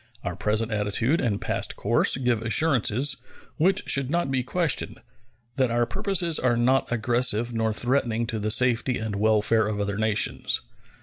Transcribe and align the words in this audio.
Our 0.23 0.35
present 0.35 0.71
attitude 0.71 1.21
and 1.21 1.39
past 1.39 1.75
course 1.75 2.17
give 2.17 2.41
assurances, 2.41 3.17
which 3.57 3.83
should 3.85 4.09
not 4.09 4.31
be 4.31 4.41
questioned, 4.41 4.99
that 5.57 5.69
our 5.69 5.85
purposes 5.85 6.39
are 6.39 6.57
not 6.57 6.91
aggressive 6.91 7.53
nor 7.53 7.71
threatening 7.71 8.25
to 8.25 8.39
the 8.39 8.49
safety 8.49 8.97
and 8.97 9.15
welfare 9.15 9.67
of 9.67 9.79
other 9.79 9.97
nations. 9.99 10.61